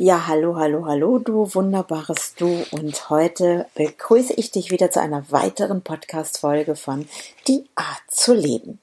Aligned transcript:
Ja, 0.00 0.28
hallo, 0.28 0.54
hallo, 0.54 0.86
hallo, 0.86 1.18
du 1.18 1.52
wunderbares 1.56 2.36
Du. 2.36 2.64
Und 2.70 3.10
heute 3.10 3.66
begrüße 3.74 4.32
ich 4.34 4.52
dich 4.52 4.70
wieder 4.70 4.92
zu 4.92 5.00
einer 5.00 5.24
weiteren 5.32 5.82
Podcast-Folge 5.82 6.76
von 6.76 7.08
Die 7.48 7.64
Art 7.74 8.02
zu 8.06 8.32
leben. 8.32 8.78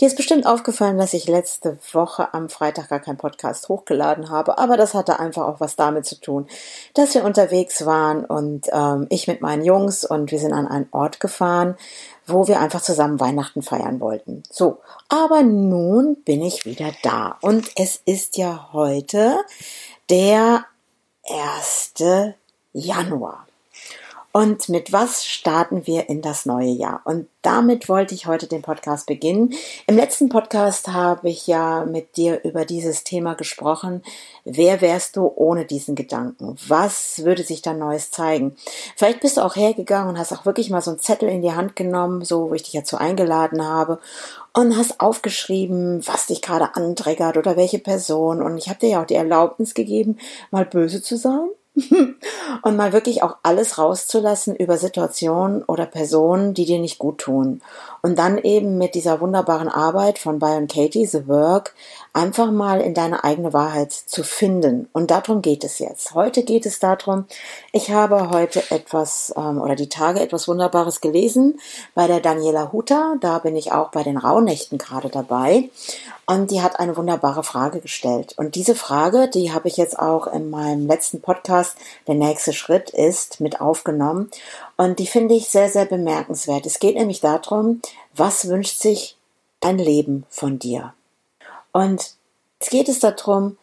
Dir 0.00 0.08
ist 0.08 0.16
bestimmt 0.16 0.44
aufgefallen, 0.44 0.98
dass 0.98 1.14
ich 1.14 1.28
letzte 1.28 1.78
Woche 1.92 2.34
am 2.34 2.48
Freitag 2.48 2.88
gar 2.88 2.98
keinen 2.98 3.16
Podcast 3.16 3.68
hochgeladen 3.68 4.28
habe, 4.28 4.58
aber 4.58 4.76
das 4.76 4.94
hatte 4.94 5.20
einfach 5.20 5.46
auch 5.46 5.60
was 5.60 5.76
damit 5.76 6.04
zu 6.04 6.20
tun, 6.20 6.48
dass 6.94 7.14
wir 7.14 7.24
unterwegs 7.24 7.86
waren 7.86 8.24
und 8.24 8.66
ähm, 8.72 9.06
ich 9.08 9.28
mit 9.28 9.40
meinen 9.40 9.64
Jungs 9.64 10.04
und 10.04 10.32
wir 10.32 10.40
sind 10.40 10.52
an 10.52 10.66
einen 10.66 10.88
Ort 10.90 11.20
gefahren, 11.20 11.76
wo 12.26 12.48
wir 12.48 12.60
einfach 12.60 12.80
zusammen 12.80 13.20
Weihnachten 13.20 13.62
feiern 13.62 14.00
wollten. 14.00 14.42
So, 14.50 14.78
aber 15.08 15.42
nun 15.42 16.16
bin 16.24 16.42
ich 16.42 16.64
wieder 16.64 16.90
da 17.04 17.36
und 17.40 17.70
es 17.76 18.00
ist 18.04 18.36
ja 18.36 18.70
heute 18.72 19.44
der 20.08 20.66
1. 21.24 21.94
Januar. 22.72 23.45
Und 24.36 24.68
mit 24.68 24.92
was 24.92 25.24
starten 25.24 25.86
wir 25.86 26.10
in 26.10 26.20
das 26.20 26.44
neue 26.44 26.68
Jahr? 26.68 27.00
Und 27.04 27.26
damit 27.40 27.88
wollte 27.88 28.14
ich 28.14 28.26
heute 28.26 28.46
den 28.46 28.60
Podcast 28.60 29.06
beginnen. 29.06 29.54
Im 29.86 29.96
letzten 29.96 30.28
Podcast 30.28 30.88
habe 30.88 31.30
ich 31.30 31.46
ja 31.46 31.86
mit 31.86 32.18
dir 32.18 32.44
über 32.44 32.66
dieses 32.66 33.02
Thema 33.02 33.32
gesprochen. 33.32 34.02
Wer 34.44 34.82
wärst 34.82 35.16
du 35.16 35.32
ohne 35.34 35.64
diesen 35.64 35.94
Gedanken? 35.94 36.54
Was 36.68 37.24
würde 37.24 37.44
sich 37.44 37.62
da 37.62 37.72
Neues 37.72 38.10
zeigen? 38.10 38.54
Vielleicht 38.94 39.20
bist 39.20 39.38
du 39.38 39.40
auch 39.40 39.56
hergegangen 39.56 40.10
und 40.10 40.18
hast 40.18 40.34
auch 40.34 40.44
wirklich 40.44 40.68
mal 40.68 40.82
so 40.82 40.90
einen 40.90 41.00
Zettel 41.00 41.30
in 41.30 41.40
die 41.40 41.52
Hand 41.52 41.74
genommen, 41.74 42.22
so 42.22 42.50
wo 42.50 42.52
ich 42.52 42.64
dich 42.64 42.74
dazu 42.74 42.98
eingeladen 42.98 43.66
habe 43.66 44.00
und 44.52 44.76
hast 44.76 45.00
aufgeschrieben, 45.00 46.06
was 46.06 46.26
dich 46.26 46.42
gerade 46.42 46.76
anträgert 46.76 47.38
oder 47.38 47.56
welche 47.56 47.78
Person. 47.78 48.42
Und 48.42 48.58
ich 48.58 48.68
habe 48.68 48.80
dir 48.80 48.90
ja 48.90 49.02
auch 49.02 49.06
die 49.06 49.14
Erlaubnis 49.14 49.72
gegeben, 49.72 50.18
mal 50.50 50.66
böse 50.66 51.00
zu 51.00 51.16
sein 51.16 51.48
und 52.62 52.76
mal 52.76 52.92
wirklich 52.92 53.22
auch 53.22 53.36
alles 53.42 53.78
rauszulassen 53.78 54.56
über 54.56 54.78
Situationen 54.78 55.62
oder 55.64 55.86
Personen, 55.86 56.54
die 56.54 56.64
dir 56.64 56.78
nicht 56.78 56.98
gut 56.98 57.18
tun. 57.18 57.60
Und 58.02 58.18
dann 58.18 58.38
eben 58.38 58.78
mit 58.78 58.94
dieser 58.94 59.20
wunderbaren 59.20 59.68
Arbeit 59.68 60.18
von 60.18 60.38
Byron 60.38 60.68
Katie, 60.68 61.06
The 61.06 61.28
Work, 61.28 61.74
einfach 62.16 62.50
mal 62.50 62.80
in 62.80 62.94
deine 62.94 63.24
eigene 63.24 63.52
Wahrheit 63.52 63.92
zu 63.92 64.24
finden. 64.24 64.88
Und 64.92 65.10
darum 65.10 65.42
geht 65.42 65.64
es 65.64 65.78
jetzt. 65.78 66.14
Heute 66.14 66.44
geht 66.44 66.64
es 66.64 66.78
darum, 66.78 67.26
ich 67.72 67.90
habe 67.90 68.30
heute 68.30 68.62
etwas 68.70 69.34
ähm, 69.36 69.60
oder 69.60 69.76
die 69.76 69.90
Tage 69.90 70.20
etwas 70.20 70.48
Wunderbares 70.48 71.02
gelesen 71.02 71.60
bei 71.94 72.06
der 72.06 72.20
Daniela 72.20 72.72
Hutter. 72.72 73.16
Da 73.20 73.38
bin 73.38 73.54
ich 73.54 73.72
auch 73.72 73.90
bei 73.90 74.02
den 74.02 74.16
Rauhnächten 74.16 74.78
gerade 74.78 75.10
dabei. 75.10 75.68
Und 76.24 76.50
die 76.50 76.62
hat 76.62 76.80
eine 76.80 76.96
wunderbare 76.96 77.44
Frage 77.44 77.80
gestellt. 77.80 78.34
Und 78.38 78.54
diese 78.54 78.74
Frage, 78.74 79.28
die 79.28 79.52
habe 79.52 79.68
ich 79.68 79.76
jetzt 79.76 79.98
auch 79.98 80.26
in 80.26 80.48
meinem 80.48 80.86
letzten 80.86 81.20
Podcast, 81.20 81.76
der 82.08 82.14
nächste 82.14 82.54
Schritt 82.54 82.90
ist, 82.90 83.40
mit 83.40 83.60
aufgenommen. 83.60 84.30
Und 84.78 84.98
die 84.98 85.06
finde 85.06 85.34
ich 85.34 85.50
sehr, 85.50 85.68
sehr 85.68 85.84
bemerkenswert. 85.84 86.64
Es 86.64 86.78
geht 86.78 86.96
nämlich 86.96 87.20
darum, 87.20 87.82
was 88.14 88.48
wünscht 88.48 88.80
sich 88.80 89.18
ein 89.60 89.78
Leben 89.78 90.24
von 90.30 90.58
dir? 90.58 90.94
Und 91.76 92.14
jetzt 92.58 92.70
geht 92.70 92.88
es 92.88 93.00
darum, 93.00 93.58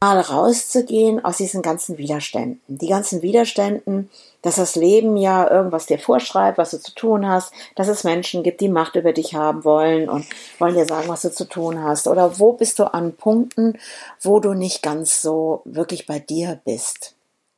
mal 0.00 0.18
rauszugehen 0.18 1.22
aus 1.22 1.36
diesen 1.36 1.60
ganzen 1.60 1.98
Widerständen. 1.98 2.62
Die 2.66 2.88
ganzen 2.88 3.20
Widerständen, 3.20 4.08
dass 4.40 4.54
das 4.54 4.74
Leben 4.74 5.18
ja 5.18 5.50
irgendwas 5.50 5.84
dir 5.84 5.98
vorschreibt, 5.98 6.56
was 6.56 6.70
du 6.70 6.80
zu 6.80 6.94
tun 6.94 7.28
hast, 7.28 7.52
dass 7.76 7.88
es 7.88 8.04
Menschen 8.04 8.42
gibt, 8.42 8.62
die 8.62 8.70
Macht 8.70 8.94
über 8.94 9.12
dich 9.12 9.34
haben 9.34 9.64
wollen 9.64 10.08
und 10.08 10.24
wollen 10.58 10.76
dir 10.76 10.86
sagen, 10.86 11.08
was 11.08 11.20
du 11.20 11.30
zu 11.30 11.44
tun 11.44 11.82
hast. 11.82 12.08
Oder 12.08 12.38
wo 12.38 12.54
bist 12.54 12.78
du 12.78 12.84
an 12.84 13.14
Punkten, 13.14 13.78
wo 14.22 14.40
du 14.40 14.54
nicht 14.54 14.82
ganz 14.82 15.20
so 15.20 15.60
wirklich 15.66 16.06
bei 16.06 16.20
dir 16.20 16.58
bist. 16.64 17.16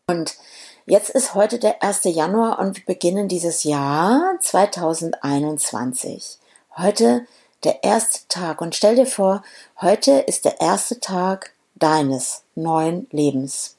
Und 0.09 0.39
jetzt 0.87 1.11
ist 1.11 1.37
heute 1.37 1.61
der 1.61 1.85
1. 1.85 2.01
Januar 2.03 2.59
und 2.59 2.79
wir 2.79 2.85
beginnen 2.85 3.29
dieses 3.29 3.63
Jahr 3.63 4.35
2021. 4.41 6.39
Heute 6.77 7.27
der 7.65 7.83
erste 7.85 8.27
Tag. 8.29 8.61
Und 8.61 8.75
stell 8.75 8.97
dir 8.97 9.07
vor, 9.07 9.43
heute 9.81 10.13
ist 10.13 10.45
der 10.45 10.61
erste 10.61 11.01
Tag 11.01 11.53
deines 11.75 12.43
neuen 12.55 13.07
Lebens. 13.11 13.77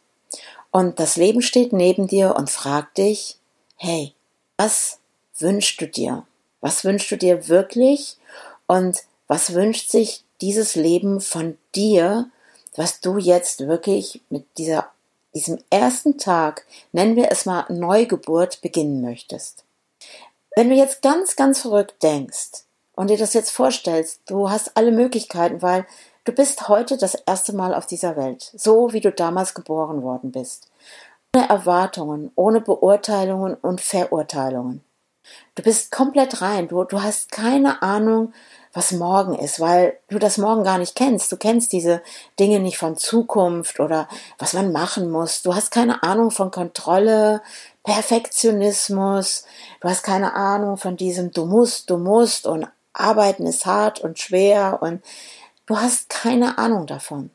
Und 0.72 1.00
das 1.00 1.18
Leben 1.18 1.42
steht 1.42 1.74
neben 1.74 2.08
dir 2.08 2.36
und 2.36 2.50
fragt 2.50 2.97
dich, 2.97 3.38
hey, 3.75 4.14
was 4.58 5.00
wünschst 5.38 5.81
du 5.81 5.88
dir? 5.88 6.25
Was 6.62 6.84
wünschst 6.84 7.12
du 7.12 7.18
dir 7.18 7.47
wirklich? 7.47 8.18
Und 8.68 9.03
was 9.28 9.53
wünscht 9.53 9.90
sich 9.90 10.24
dieses 10.40 10.75
Leben 10.75 11.20
von 11.20 11.58
dir, 11.75 12.30
was 12.75 13.02
du 13.02 13.18
jetzt 13.18 13.68
wirklich 13.68 14.22
mit 14.30 14.46
dieser, 14.58 14.90
diesem 15.34 15.59
ersten 15.70 16.18
Tag, 16.18 16.66
nennen 16.91 17.16
wir 17.16 17.31
es 17.31 17.46
mal 17.46 17.66
Neugeburt, 17.70 18.62
beginnen 18.62 19.02
möchtest? 19.02 19.64
Wenn 20.56 20.70
du 20.70 20.75
jetzt 20.75 21.02
ganz, 21.02 21.36
ganz 21.36 21.62
verrückt 21.62 22.02
denkst, 22.03 22.64
und 22.96 23.09
dir 23.09 23.18
das 23.18 23.34
jetzt 23.34 23.52
vorstellst, 23.52 24.22
du 24.28 24.50
hast 24.50 24.75
alle 24.75 24.91
Möglichkeiten, 24.91 25.62
weil 25.62 25.85
du 26.24 26.31
bist 26.31 26.68
heute 26.68 26.97
das 26.97 27.16
erste 27.16 27.53
Mal 27.53 27.74
auf 27.74 27.85
dieser 27.85 28.16
Welt, 28.16 28.52
so 28.56 28.94
wie 28.94 29.02
du 29.02 29.12
damals 29.12 29.53
geboren 29.53 30.03
worden 30.03 30.31
bist. 30.31 30.69
Ohne 31.35 31.50
Erwartungen, 31.50 32.31
ohne 32.35 32.62
Beurteilungen 32.62 33.56
und 33.56 33.81
Verurteilungen. 33.81 34.84
Du 35.56 35.63
bist 35.63 35.91
komplett 35.91 36.41
rein, 36.41 36.68
du, 36.68 36.84
du 36.84 37.02
hast 37.02 37.31
keine 37.31 37.81
Ahnung, 37.81 38.34
was 38.74 38.91
morgen 38.91 39.35
ist, 39.35 39.59
weil 39.59 39.97
du 40.09 40.18
das 40.18 40.38
morgen 40.38 40.63
gar 40.63 40.78
nicht 40.78 40.96
kennst. 40.96 41.31
Du 41.31 41.38
kennst 41.38 41.73
diese 41.73 42.02
Dinge 42.40 42.59
nicht 42.59 42.78
von 42.78 42.96
Zukunft 42.96 43.79
oder 43.79 44.08
was 44.38 44.53
man 44.53 44.72
machen 44.72 45.12
muss. 45.12 45.41
Du 45.41 45.53
hast 45.53 45.72
keine 45.72 46.03
Ahnung 46.03 46.31
von 46.31 46.52
Kontrolle, 46.52 47.41
Perfektionismus. 47.84 49.46
Du 49.81 49.90
hast 49.90 50.03
keine 50.03 50.34
Ahnung 50.34 50.78
von 50.78 50.96
diesem 50.96 51.31
du 51.31 51.46
musst, 51.46 51.90
du 51.90 51.97
musst 51.97 52.47
und 52.47 52.68
Arbeiten 52.94 53.46
ist 53.46 53.66
hart 53.66 54.00
und 54.00 54.19
schwer 54.19 54.79
und 54.81 55.02
du 55.66 55.78
hast 55.78 56.09
keine 56.09 56.57
Ahnung 56.57 56.88
davon. 56.88 57.29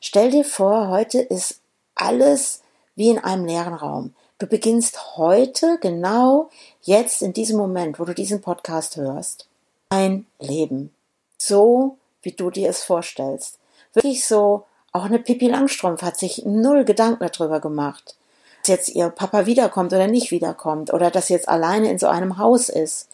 Stell 0.00 0.30
dir 0.30 0.44
vor, 0.44 0.88
heute 0.88 1.20
ist 1.20 1.60
alles 1.94 2.62
wie 2.96 3.10
in 3.10 3.18
einem 3.18 3.44
leeren 3.44 3.74
Raum. 3.74 4.14
Du 4.38 4.46
beginnst 4.46 5.16
heute, 5.16 5.78
genau 5.80 6.48
jetzt, 6.82 7.22
in 7.22 7.32
diesem 7.32 7.58
Moment, 7.58 7.98
wo 7.98 8.04
du 8.04 8.14
diesen 8.14 8.40
Podcast 8.40 8.96
hörst, 8.96 9.48
ein 9.88 10.26
Leben. 10.38 10.92
So, 11.38 11.96
wie 12.22 12.32
du 12.32 12.50
dir 12.50 12.68
es 12.68 12.82
vorstellst. 12.82 13.58
Wirklich 13.94 14.24
so, 14.24 14.64
auch 14.92 15.04
eine 15.04 15.18
Pippi 15.18 15.48
Langstrumpf 15.48 16.02
hat 16.02 16.18
sich 16.18 16.44
null 16.44 16.84
Gedanken 16.84 17.26
darüber 17.32 17.60
gemacht, 17.60 18.16
dass 18.62 18.68
jetzt 18.68 18.88
ihr 18.90 19.10
Papa 19.10 19.46
wiederkommt 19.46 19.92
oder 19.92 20.06
nicht 20.06 20.30
wiederkommt 20.30 20.92
oder 20.92 21.10
dass 21.10 21.28
sie 21.28 21.34
jetzt 21.34 21.48
alleine 21.48 21.90
in 21.90 21.98
so 21.98 22.06
einem 22.06 22.38
Haus 22.38 22.68
ist 22.68 23.08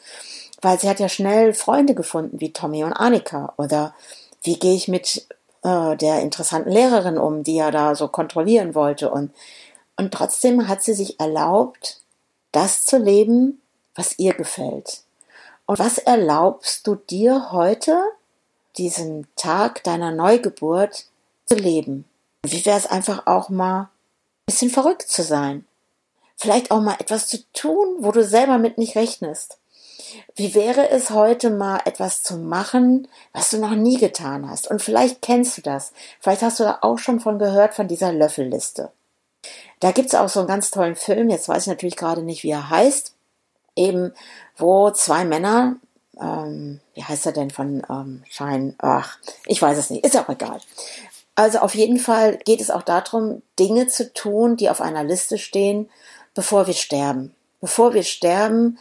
weil 0.65 0.81
sie 0.81 0.89
hat 0.89 1.01
ja 1.01 1.09
schnell 1.09 1.53
Freunde 1.53 1.95
gefunden 1.95 2.41
wie 2.41 2.53
Tommy 2.53 2.85
und 2.85 2.93
Annika 2.93 3.55
oder 3.57 3.95
wie 4.43 4.59
gehe 4.59 4.75
ich 4.75 4.89
mit 4.89 5.27
äh, 5.63 5.97
der 5.97 6.21
interessanten 6.21 6.71
Lehrerin 6.71 7.19
um, 7.19 7.43
die 7.43 7.57
ja 7.57 7.71
da 7.71 7.95
so 7.95 8.09
kontrollieren 8.09 8.75
wollte 8.75 9.11
und 9.11 9.31
und 9.97 10.13
trotzdem 10.13 10.69
hat 10.69 10.83
sie 10.83 10.95
sich 10.95 11.21
erlaubt, 11.21 12.01
das 12.53 12.85
zu 12.85 12.99
leben, 12.99 13.61
was 13.95 14.19
ihr 14.19 14.35
gefällt. 14.35 15.03
Und 15.67 15.79
was 15.79 15.99
erlaubst 15.99 16.87
du 16.87 16.97
dir 16.97 17.53
heute, 17.53 18.03
diesen 18.77 19.27
Tag 19.37 19.85
deiner 19.85 20.11
Neugeburt, 20.11 21.07
zu 21.47 21.55
leben? 21.55 22.05
Wie 22.45 22.65
wäre 22.67 22.79
es 22.79 22.87
einfach 22.87 23.27
auch 23.27 23.49
mal 23.49 23.83
ein 23.83 23.89
bisschen 24.47 24.71
verrückt 24.71 25.09
zu 25.09 25.23
sein? 25.23 25.65
Vielleicht 26.37 26.71
auch 26.71 26.81
mal 26.81 26.97
etwas 26.99 27.29
zu 27.29 27.39
tun, 27.53 27.97
wo 28.01 28.11
du 28.11 28.25
selber 28.25 28.59
mit 28.59 28.79
nicht 28.79 28.97
rechnest. 28.97 29.59
Wie 30.35 30.55
wäre 30.55 30.91
es 30.91 31.11
heute 31.11 31.51
mal 31.51 31.81
etwas 31.85 32.23
zu 32.23 32.37
machen, 32.37 33.09
was 33.33 33.51
du 33.51 33.59
noch 33.59 33.75
nie 33.75 33.99
getan 33.99 34.49
hast? 34.49 34.71
Und 34.71 34.83
vielleicht 34.83 35.23
kennst 35.23 35.57
du 35.57 35.63
das. 35.63 35.93
Vielleicht 36.21 36.43
hast 36.43 36.61
du 36.61 36.65
da 36.65 36.79
auch 36.83 36.99
schon 36.99 37.21
von 37.21 37.39
gehört, 37.39 37.75
von 37.75 37.89
dieser 37.89 38.13
Löffelliste. 38.13 38.91
Da 39.81 39.93
gibt 39.93 40.09
es 40.09 40.15
auch 40.15 40.29
so 40.29 40.41
einen 40.41 40.49
ganz 40.49 40.71
tollen 40.71 40.97
Film, 40.97 41.29
jetzt 41.29 41.49
weiß 41.49 41.65
ich 41.65 41.69
natürlich 41.69 41.97
gerade 41.97 42.23
nicht, 42.23 42.43
wie 42.43 42.51
er 42.51 42.71
heißt, 42.71 43.13
eben 43.77 44.13
wo 44.57 44.91
zwei 44.91 45.25
Männer, 45.25 45.77
ähm, 46.21 46.81
wie 46.95 47.05
heißt 47.05 47.27
er 47.27 47.33
denn 47.33 47.51
von 47.51 47.83
ähm, 47.91 48.23
Schein, 48.31 48.77
ach, 48.79 49.19
ich 49.47 49.61
weiß 49.61 49.77
es 49.77 49.91
nicht, 49.91 50.05
ist 50.05 50.17
auch 50.17 50.29
egal. 50.29 50.61
Also 51.35 51.59
auf 51.59 51.75
jeden 51.75 51.99
Fall 51.99 52.39
geht 52.39 52.61
es 52.61 52.71
auch 52.71 52.83
darum, 52.83 53.43
Dinge 53.59 53.89
zu 53.89 54.13
tun, 54.13 54.57
die 54.57 54.71
auf 54.71 54.81
einer 54.81 55.03
Liste 55.03 55.37
stehen, 55.39 55.91
bevor 56.33 56.67
wir 56.67 56.75
sterben. 56.75 57.35
Bevor 57.61 57.95
wir 57.95 58.05
sterben, 58.05 58.79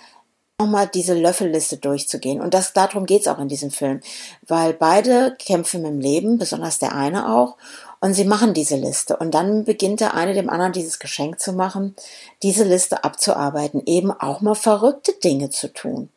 nochmal 0.59 0.88
diese 0.88 1.13
Löffelliste 1.13 1.77
durchzugehen. 1.77 2.41
Und 2.41 2.53
das, 2.53 2.73
darum 2.73 3.05
geht's 3.05 3.27
auch 3.27 3.39
in 3.39 3.47
diesem 3.47 3.71
Film, 3.71 4.01
weil 4.47 4.73
beide 4.73 5.35
kämpfen 5.39 5.81
mit 5.81 5.91
dem 5.91 6.00
Leben, 6.00 6.38
besonders 6.38 6.79
der 6.79 6.95
eine 6.95 7.33
auch. 7.33 7.57
Und 8.00 8.13
sie 8.13 8.25
machen 8.25 8.53
diese 8.53 8.75
Liste. 8.75 9.17
Und 9.17 9.33
dann 9.33 9.63
beginnt 9.63 10.01
der 10.01 10.13
eine 10.13 10.33
dem 10.33 10.50
anderen 10.50 10.73
dieses 10.73 11.00
Geschenk 11.00 11.39
zu 11.39 11.53
machen, 11.53 11.95
diese 12.41 12.65
Liste 12.65 13.03
abzuarbeiten, 13.03 13.81
eben 13.85 14.11
auch 14.11 14.41
mal 14.41 14.55
verrückte 14.55 15.13
Dinge 15.13 15.50
zu 15.50 15.71
tun. 15.71 16.09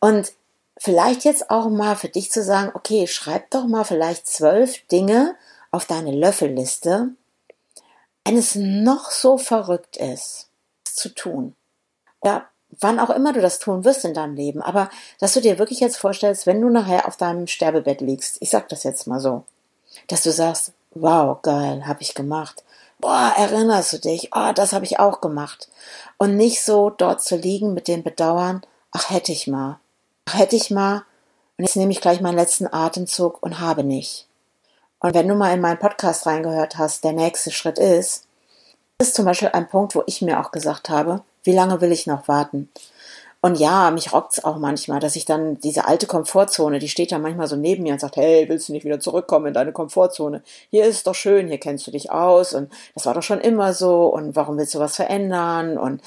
Und 0.00 0.32
vielleicht 0.76 1.24
jetzt 1.24 1.50
auch 1.50 1.68
mal 1.68 1.96
für 1.96 2.08
dich 2.08 2.30
zu 2.30 2.42
sagen, 2.42 2.70
okay, 2.74 3.06
schreib 3.06 3.50
doch 3.50 3.66
mal 3.66 3.84
vielleicht 3.84 4.26
zwölf 4.26 4.86
Dinge 4.88 5.34
auf 5.70 5.86
deine 5.86 6.12
Löffelliste, 6.12 7.10
wenn 8.24 8.36
es 8.36 8.54
noch 8.54 9.10
so 9.10 9.38
verrückt 9.38 9.96
ist, 9.96 10.48
zu 10.84 11.08
tun. 11.08 11.54
Oder 12.20 12.46
wann 12.80 13.00
auch 13.00 13.10
immer 13.10 13.32
du 13.32 13.40
das 13.40 13.58
tun 13.58 13.84
wirst 13.84 14.04
in 14.04 14.14
deinem 14.14 14.34
Leben, 14.34 14.62
aber 14.62 14.90
dass 15.20 15.34
du 15.34 15.40
dir 15.40 15.58
wirklich 15.58 15.80
jetzt 15.80 15.96
vorstellst, 15.96 16.46
wenn 16.46 16.60
du 16.60 16.68
nachher 16.68 17.06
auf 17.06 17.16
deinem 17.16 17.46
Sterbebett 17.46 18.00
liegst, 18.00 18.36
ich 18.40 18.50
sag 18.50 18.68
das 18.68 18.84
jetzt 18.84 19.06
mal 19.06 19.20
so, 19.20 19.44
dass 20.06 20.22
du 20.22 20.30
sagst, 20.30 20.72
wow, 20.92 21.40
geil, 21.42 21.86
hab 21.86 22.00
ich 22.00 22.14
gemacht. 22.14 22.64
Boah, 23.00 23.32
erinnerst 23.36 23.92
du 23.92 23.98
dich? 23.98 24.30
Oh, 24.34 24.52
das 24.54 24.72
habe 24.72 24.84
ich 24.84 24.98
auch 24.98 25.20
gemacht. 25.20 25.68
Und 26.16 26.36
nicht 26.36 26.64
so 26.64 26.90
dort 26.90 27.22
zu 27.22 27.36
liegen 27.36 27.72
mit 27.72 27.86
dem 27.86 28.02
Bedauern, 28.02 28.62
ach 28.90 29.10
hätte 29.10 29.32
ich 29.32 29.46
mal. 29.46 29.78
Ach 30.26 30.36
hätte 30.36 30.56
ich 30.56 30.70
mal. 30.70 31.04
Und 31.56 31.64
jetzt 31.64 31.76
nehme 31.76 31.92
ich 31.92 32.00
gleich 32.00 32.20
meinen 32.20 32.36
letzten 32.36 32.72
Atemzug 32.72 33.42
und 33.42 33.60
habe 33.60 33.84
nicht. 33.84 34.26
Und 35.00 35.14
wenn 35.14 35.28
du 35.28 35.34
mal 35.34 35.54
in 35.54 35.60
meinen 35.60 35.78
Podcast 35.78 36.26
reingehört 36.26 36.76
hast, 36.76 37.04
der 37.04 37.12
nächste 37.12 37.52
Schritt 37.52 37.78
ist, 37.78 38.26
ist 39.00 39.14
zum 39.14 39.24
Beispiel 39.24 39.50
ein 39.52 39.68
Punkt, 39.68 39.94
wo 39.94 40.02
ich 40.06 40.22
mir 40.22 40.40
auch 40.40 40.50
gesagt 40.50 40.88
habe, 40.88 41.22
wie 41.44 41.52
lange 41.52 41.80
will 41.80 41.92
ich 41.92 42.06
noch 42.06 42.28
warten? 42.28 42.68
Und 43.40 43.60
ja, 43.60 43.92
mich 43.92 44.12
rockt's 44.12 44.42
auch 44.42 44.58
manchmal, 44.58 44.98
dass 44.98 45.14
ich 45.14 45.24
dann 45.24 45.60
diese 45.60 45.86
alte 45.86 46.06
Komfortzone, 46.06 46.80
die 46.80 46.88
steht 46.88 47.12
ja 47.12 47.18
manchmal 47.18 47.46
so 47.46 47.54
neben 47.54 47.84
mir 47.84 47.92
und 47.92 48.00
sagt, 48.00 48.16
hey, 48.16 48.48
willst 48.48 48.68
du 48.68 48.72
nicht 48.72 48.84
wieder 48.84 48.98
zurückkommen 48.98 49.46
in 49.46 49.54
deine 49.54 49.72
Komfortzone? 49.72 50.42
Hier 50.70 50.86
ist 50.86 50.96
es 50.96 51.02
doch 51.04 51.14
schön, 51.14 51.46
hier 51.46 51.58
kennst 51.58 51.86
du 51.86 51.92
dich 51.92 52.10
aus 52.10 52.52
und 52.52 52.72
das 52.94 53.06
war 53.06 53.14
doch 53.14 53.22
schon 53.22 53.40
immer 53.40 53.74
so 53.74 54.06
und 54.06 54.34
warum 54.34 54.58
willst 54.58 54.74
du 54.74 54.80
was 54.80 54.96
verändern? 54.96 55.78
Und 55.78 56.02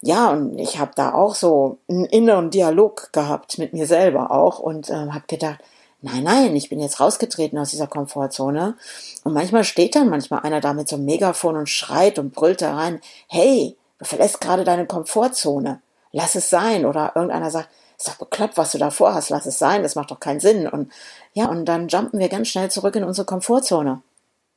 ja, 0.00 0.30
und 0.30 0.58
ich 0.58 0.80
habe 0.80 0.90
da 0.96 1.14
auch 1.14 1.36
so 1.36 1.78
einen 1.88 2.04
inneren 2.06 2.50
Dialog 2.50 3.12
gehabt 3.12 3.58
mit 3.58 3.72
mir 3.72 3.86
selber 3.86 4.32
auch 4.32 4.58
und 4.58 4.90
äh, 4.90 4.94
habe 4.94 5.24
gedacht, 5.28 5.60
nein, 6.00 6.24
nein, 6.24 6.56
ich 6.56 6.68
bin 6.68 6.80
jetzt 6.80 6.98
rausgetreten 6.98 7.58
aus 7.58 7.70
dieser 7.70 7.86
Komfortzone. 7.86 8.76
Und 9.22 9.32
manchmal 9.32 9.62
steht 9.62 9.94
dann 9.94 10.08
manchmal 10.08 10.40
einer 10.40 10.60
da 10.60 10.72
mit 10.72 10.88
so 10.88 10.96
einem 10.96 11.04
Megafon 11.04 11.56
und 11.56 11.68
schreit 11.68 12.18
und 12.18 12.34
brüllt 12.34 12.60
da 12.60 12.74
rein, 12.74 13.00
hey, 13.28 13.76
du 14.02 14.08
verlässt 14.08 14.40
gerade 14.40 14.64
deine 14.64 14.86
Komfortzone 14.86 15.80
lass 16.12 16.34
es 16.34 16.48
sein. 16.50 16.86
Oder 16.86 17.12
irgendeiner 17.14 17.50
sagt, 17.50 17.70
ist 17.98 18.08
doch 18.08 18.16
bekloppt, 18.16 18.56
was 18.56 18.72
du 18.72 18.78
da 18.78 18.90
vorhast, 18.90 19.30
lass 19.30 19.46
es 19.46 19.58
sein, 19.58 19.82
das 19.82 19.94
macht 19.94 20.10
doch 20.10 20.20
keinen 20.20 20.40
Sinn. 20.40 20.68
Und 20.68 20.92
ja, 21.32 21.46
und 21.46 21.64
dann 21.64 21.88
jumpen 21.88 22.20
wir 22.20 22.28
ganz 22.28 22.48
schnell 22.48 22.70
zurück 22.70 22.94
in 22.94 23.04
unsere 23.04 23.26
Komfortzone. 23.26 24.02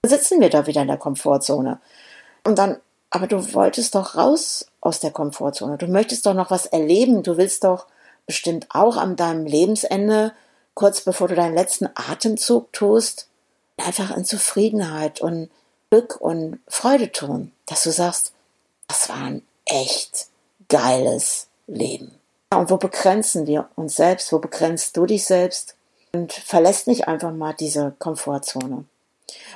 Dann 0.02 0.10
sitzen 0.10 0.40
wir 0.40 0.50
da 0.50 0.68
wieder 0.68 0.82
in 0.82 0.88
der 0.88 0.98
Komfortzone. 0.98 1.80
Und 2.44 2.60
dann, 2.60 2.78
aber 3.10 3.28
du 3.28 3.54
wolltest 3.54 3.96
doch 3.96 4.16
raus 4.16 4.68
aus 4.82 5.00
der 5.00 5.12
Komfortzone. 5.12 5.78
Du 5.78 5.88
möchtest 5.88 6.26
doch 6.26 6.34
noch 6.34 6.52
was 6.52 6.68
erleben. 6.68 7.24
Du 7.24 7.38
willst 7.38 7.64
doch 7.64 7.88
bestimmt 8.26 8.68
auch 8.70 8.98
an 8.98 9.16
deinem 9.16 9.46
Lebensende, 9.46 10.34
kurz 10.74 11.02
bevor 11.02 11.28
du 11.28 11.36
deinen 11.36 11.56
letzten 11.56 11.88
Atemzug 11.96 12.74
tust, 12.74 13.28
einfach 13.78 14.16
in 14.16 14.26
Zufriedenheit 14.26 15.22
und 15.22 15.50
Glück 15.90 16.20
und 16.20 16.60
Freude 16.68 17.12
tun, 17.12 17.52
dass 17.68 17.84
du 17.84 17.92
sagst, 17.92 18.35
das 18.88 19.10
waren 19.10 19.42
echt 19.66 20.28
geiles 20.70 21.48
Leben. 21.68 22.12
Und 22.54 22.70
wo 22.70 22.78
begrenzen 22.78 23.48
wir 23.48 23.70
uns 23.76 23.96
selbst? 23.96 24.32
Wo 24.32 24.40
begrenzt 24.40 24.96
du 24.96 25.06
dich 25.06 25.26
selbst? 25.26 25.76
Und 26.14 26.32
verlässt 26.32 26.88
nicht 26.88 27.08
einfach 27.08 27.34
mal 27.34 27.54
diese 27.54 27.94
Komfortzone. 28.00 28.86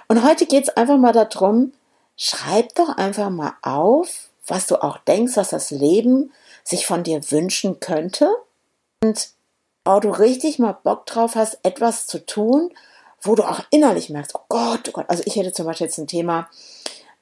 Und 0.08 0.24
heute 0.24 0.46
geht 0.46 0.64
es 0.64 0.76
einfach 0.76 0.98
mal 0.98 1.14
darum, 1.14 1.74
schreib 2.18 2.76
doch 2.76 2.98
einfach 2.98 3.30
mal 3.30 3.54
auf, 3.62 4.30
was 4.46 4.68
du 4.68 4.84
auch 4.84 4.98
denkst, 4.98 5.38
was 5.38 5.50
das 5.50 5.72
Leben 5.72 6.34
sich 6.64 6.86
von 6.86 7.04
dir 7.04 7.32
wünschen 7.32 7.80
könnte. 7.80 8.30
Und 9.02 9.30
wo 9.86 10.00
du 10.00 10.10
richtig 10.10 10.60
mal 10.60 10.74
Bock 10.74 11.06
drauf 11.06 11.36
hast, 11.36 11.60
etwas 11.64 12.06
zu 12.06 12.26
tun, 12.26 12.72
wo 13.22 13.36
du 13.36 13.44
auch 13.44 13.62
innerlich 13.70 14.10
merkst, 14.10 14.36
oh 14.36 14.42
Gott, 14.50 14.90
oh 14.90 14.92
Gott, 14.92 15.06
also 15.10 15.24
ich 15.26 15.36
hätte 15.36 15.52
zum 15.52 15.66
Beispiel 15.66 15.88
jetzt 15.88 15.98
ein 15.98 16.08
Thema, 16.08 16.50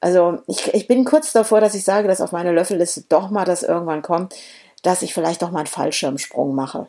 also 0.00 0.38
ich, 0.46 0.72
ich 0.74 0.86
bin 0.86 1.04
kurz 1.04 1.32
davor, 1.32 1.60
dass 1.60 1.74
ich 1.74 1.84
sage, 1.84 2.08
dass 2.08 2.20
auf 2.20 2.32
meine 2.32 2.52
Löffelliste 2.52 3.02
doch 3.08 3.30
mal 3.30 3.44
das 3.44 3.62
irgendwann 3.62 4.02
kommt, 4.02 4.34
dass 4.82 5.02
ich 5.02 5.12
vielleicht 5.12 5.42
doch 5.42 5.50
mal 5.50 5.60
einen 5.60 5.66
Fallschirmsprung 5.66 6.54
mache. 6.54 6.86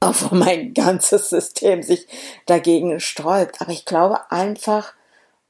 Wo 0.00 0.34
mein 0.34 0.74
ganzes 0.74 1.30
System 1.30 1.82
sich 1.82 2.06
dagegen 2.46 3.00
sträubt. 3.00 3.60
Aber 3.60 3.72
ich 3.72 3.84
glaube 3.84 4.30
einfach, 4.30 4.94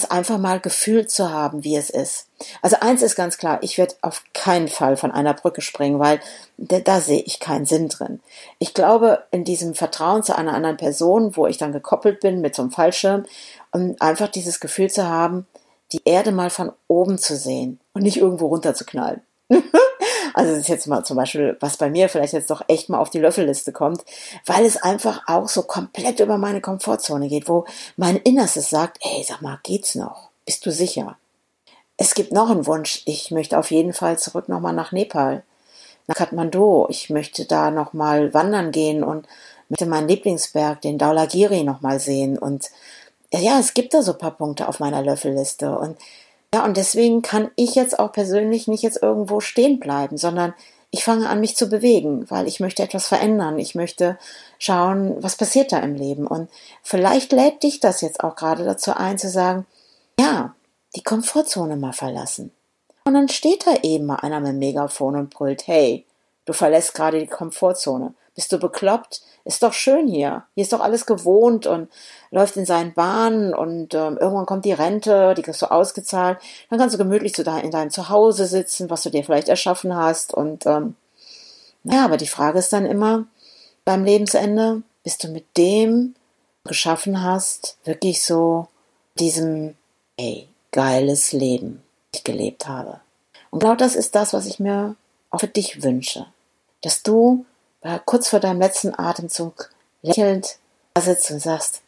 einfach 0.09 0.39
mal 0.39 0.61
gefühlt 0.61 1.11
zu 1.11 1.31
haben, 1.31 1.65
wie 1.65 1.77
es 1.77 1.91
ist. 1.91 2.29
Also 2.63 2.77
eins 2.81 3.03
ist 3.03 3.17
ganz 3.17 3.37
klar, 3.37 3.59
ich 3.63 3.79
werde 3.79 3.97
auf 4.01 4.23
keinen 4.33 4.69
Fall 4.69 4.97
von 4.97 5.11
einer 5.11 5.35
Brücke 5.35 5.61
springen, 5.61 5.99
weil 5.99 6.21
da, 6.57 6.79
da 6.79 7.01
sehe 7.01 7.23
ich 7.23 7.41
keinen 7.41 7.67
Sinn 7.67 7.89
drin. 7.89 8.21
Ich 8.59 8.75
glaube, 8.75 9.25
in 9.33 9.45
diesem 9.45 9.75
Vertrauen 9.75 10.23
zu 10.23 10.37
einer 10.37 10.55
anderen 10.55 10.77
Person, 10.77 11.37
wo 11.37 11.47
ich 11.47 11.59
dann 11.59 11.73
gekoppelt 11.73 12.21
bin 12.21 12.41
mit 12.41 12.55
so 12.55 12.63
einem 12.63 12.71
Fallschirm, 12.71 13.25
um 13.73 13.97
einfach 13.99 14.29
dieses 14.29 14.61
Gefühl 14.61 14.89
zu 14.89 15.09
haben, 15.09 15.47
die 15.93 16.03
Erde 16.05 16.33
mal 16.33 16.51
von 16.51 16.73
oben 16.87 17.19
zu 17.19 17.37
sehen 17.37 17.81
und 17.93 18.03
nicht 18.03 18.19
irgendwo 18.19 18.47
runterzuknallen. 18.47 19.23
also 20.35 20.51
das 20.51 20.61
ist 20.61 20.69
jetzt 20.69 20.87
mal 20.87 21.05
zum 21.05 21.17
Beispiel, 21.17 21.57
was 21.61 21.77
bei 21.77 21.89
mir 21.89 22.09
vielleicht 22.09 22.35
jetzt 22.35 22.51
doch 22.51 22.63
echt 22.69 22.89
mal 22.89 22.99
auf 22.99 23.11
die 23.11 23.21
Löffelliste 23.21 23.73
kommt, 23.73 24.05
weil 24.45 24.65
es 24.65 24.77
einfach 24.77 25.23
auch 25.27 25.49
so 25.49 25.63
komplett 25.63 26.21
über 26.21 26.37
meine 26.37 26.61
Komfortzone 26.61 27.29
geht, 27.29 27.49
wo 27.49 27.65
mein 27.97 28.17
Innerstes 28.17 28.71
sagt, 28.71 28.99
ey, 29.01 29.25
sag 29.25 29.41
mal, 29.41 29.59
geht's 29.63 29.95
noch? 29.95 30.29
Bist 30.45 30.67
du 30.67 30.71
sicher? 30.73 31.17
Es 31.97 32.15
gibt 32.15 32.33
noch 32.33 32.51
einen 32.51 32.67
Wunsch. 32.67 33.03
Ich 33.07 33.31
möchte 33.31 33.59
auf 33.59 33.71
jeden 33.71 33.93
Fall 33.93 34.19
zurück 34.19 34.49
nochmal 34.49 34.73
nach 34.73 34.93
Nepal, 34.93 35.43
nach 36.07 36.17
Kathmandu. 36.17 36.87
Ich 36.91 37.11
möchte 37.11 37.45
da 37.45 37.71
nochmal 37.71 38.33
wandern 38.35 38.71
gehen 38.71 39.03
und 39.03 39.27
möchte 39.69 39.87
meinen 39.87 40.09
Lieblingsberg, 40.09 40.81
den 40.81 40.99
Daulagiri, 40.99 41.65
nochmal 41.65 42.01
sehen 42.01 42.39
und 42.39 42.71
ja, 43.33 43.59
es 43.59 43.75
gibt 43.75 43.95
da 43.95 44.03
so 44.03 44.13
ein 44.13 44.19
paar 44.19 44.37
Punkte 44.37 44.69
auf 44.69 44.81
meiner 44.81 45.03
Löffelliste 45.03 45.79
und 45.79 45.97
ja, 46.55 46.65
und 46.65 46.79
deswegen 46.79 47.21
kann 47.21 47.51
ich 47.57 47.75
jetzt 47.75 47.99
auch 47.99 48.11
persönlich 48.11 48.69
nicht 48.69 48.83
jetzt 48.83 49.03
irgendwo 49.03 49.41
stehen 49.41 49.79
bleiben, 49.79 50.17
sondern 50.17 50.55
ich 50.91 51.05
fange 51.05 51.29
an, 51.29 51.41
mich 51.41 51.57
zu 51.57 51.69
bewegen, 51.69 52.29
weil 52.31 52.47
ich 52.47 52.61
möchte 52.61 52.83
etwas 52.83 53.07
verändern. 53.07 53.59
Ich 53.59 53.75
möchte 53.75 54.19
schauen, 54.59 55.23
was 55.23 55.37
passiert 55.37 55.73
da 55.73 55.81
im 55.81 55.95
Leben. 55.95 56.27
Und 56.27 56.49
vielleicht 56.83 57.33
lädt 57.33 57.63
dich 57.63 57.81
das 57.81 58.01
jetzt 58.01 58.25
auch 58.25 58.37
gerade 58.37 58.65
dazu 58.65 58.95
ein, 58.95 59.19
zu 59.19 59.29
sagen, 59.29 59.67
ja, 60.19 60.55
die 60.97 61.03
Komfortzone 61.03 61.77
mal 61.77 61.93
verlassen. 61.93 62.53
Und 63.05 63.15
dann 63.15 63.29
steht 63.29 63.67
da 63.67 63.75
eben 63.83 64.07
mal 64.07 64.17
einer 64.17 64.41
mit 64.41 64.51
dem 64.51 64.59
Megafon 64.59 65.17
und 65.17 65.31
brüllt, 65.31 65.67
hey, 65.67 66.07
du 66.47 66.55
verlässt 66.55 66.95
gerade 66.95 67.21
die 67.21 67.27
Komfortzone. 67.27 68.15
Bist 68.39 68.53
du 68.53 68.59
bekloppt? 68.59 69.23
Ist 69.45 69.65
doch 69.65 69.73
schön 69.73 70.07
hier. 70.07 70.45
Hier 70.55 70.63
ist 70.63 70.73
doch 70.73 70.79
alles 70.79 71.07
gewohnt 71.07 71.67
und 71.67 71.89
läuft 72.31 72.57
in 72.57 72.67
seinen 72.67 72.95
Bahnen 72.95 73.53
und 73.53 73.95
ähm, 73.95 74.17
irgendwann 74.17 74.47
kommt 74.47 74.65
die 74.65 74.73
Rente, 74.73 75.35
die 75.35 75.43
kriegst 75.43 75.61
du 75.61 75.67
ausgezahlt. 75.67 76.39
Dann 76.71 76.79
kannst 76.79 76.95
du 76.95 76.99
gemütlich 76.99 77.35
zu 77.35 77.43
dein, 77.43 77.65
in 77.65 77.73
deinem 77.73 77.91
Zuhause 77.91 78.47
sitzen, 78.47 78.91
was 78.91 79.03
du 79.03 79.11
dir 79.11 79.25
vielleicht 79.25 79.49
erschaffen 79.49 79.97
hast. 79.97 80.33
Und 80.33 80.67
ähm, 80.67 80.95
naja, 81.83 82.05
aber 82.05 82.17
die 82.17 82.29
Frage 82.29 82.61
ist 82.61 82.73
dann 82.73 82.87
immer 82.87 83.27
beim 83.85 84.05
Lebensende, 84.05 84.83
bist 85.03 85.25
du 85.25 85.29
mit 85.31 85.57
dem 85.57 86.15
geschaffen 86.63 87.25
hast, 87.25 87.77
wirklich 87.83 88.23
so 88.23 88.69
diesem, 89.19 89.75
ey, 90.17 90.47
geiles 90.71 91.33
Leben, 91.33 91.83
ich 92.15 92.23
gelebt 92.23 92.69
habe. 92.69 93.01
Und 93.51 93.59
genau 93.59 93.75
das 93.75 93.97
ist 93.97 94.15
das, 94.15 94.33
was 94.33 94.47
ich 94.47 94.61
mir 94.61 94.95
auch 95.31 95.41
für 95.41 95.49
dich 95.49 95.83
wünsche. 95.83 96.27
Dass 96.83 97.03
du 97.03 97.45
war 97.89 98.01
kurz 98.01 98.29
vor 98.29 98.41
deinem 98.41 98.61
letzten 98.61 98.99
Atemzug 98.99 99.71
lächelnd 100.03 100.59
da 100.95 101.01
sitzt 101.01 101.31
und 101.31 101.41
sagst, 101.41 101.81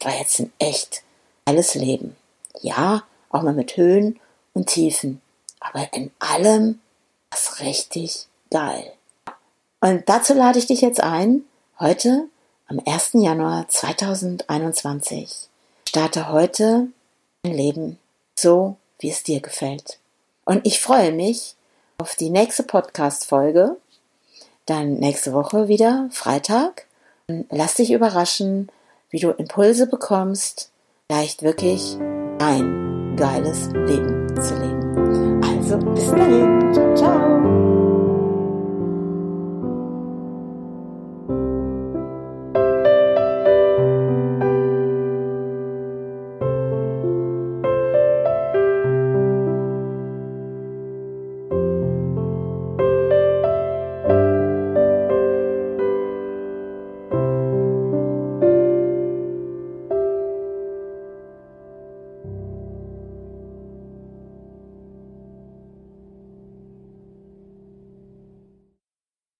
war 0.00 0.18
jetzt 0.18 0.40
ein 0.40 0.52
echt 0.58 1.02
geiles 1.46 1.74
Leben. 1.74 2.16
Ja, 2.60 3.04
auch 3.30 3.42
mal 3.42 3.54
mit 3.54 3.76
Höhen 3.76 4.18
und 4.52 4.66
Tiefen, 4.66 5.20
aber 5.60 5.92
in 5.92 6.10
allem 6.18 6.80
was 7.30 7.60
richtig 7.60 8.26
geil. 8.50 8.92
Und 9.80 10.08
dazu 10.08 10.34
lade 10.34 10.58
ich 10.58 10.66
dich 10.66 10.80
jetzt 10.80 11.00
ein, 11.00 11.44
heute 11.78 12.26
am 12.68 12.80
1. 12.84 13.10
Januar 13.14 13.68
2021. 13.68 15.48
Starte 15.88 16.28
heute 16.30 16.88
ein 17.44 17.52
Leben 17.52 17.98
so, 18.38 18.76
wie 18.98 19.10
es 19.10 19.22
dir 19.22 19.40
gefällt. 19.40 19.98
Und 20.44 20.66
ich 20.66 20.80
freue 20.80 21.12
mich 21.12 21.54
auf 21.98 22.14
die 22.16 22.30
nächste 22.30 22.62
Podcast-Folge 22.62 23.76
dann 24.66 24.94
nächste 24.94 25.32
Woche 25.32 25.68
wieder, 25.68 26.08
Freitag. 26.10 26.86
Lass 27.50 27.74
dich 27.74 27.92
überraschen, 27.92 28.68
wie 29.10 29.20
du 29.20 29.30
Impulse 29.30 29.86
bekommst, 29.86 30.70
vielleicht 31.06 31.42
wirklich 31.42 31.96
ein 32.40 33.14
geiles 33.16 33.68
Leben 33.68 34.40
zu 34.40 34.54
leben. 34.54 35.40
Also 35.42 35.78
bis 35.78 36.10
dahin. 36.10 36.96
Ciao. 36.96 37.63